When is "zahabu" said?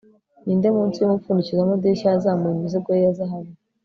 3.17-3.51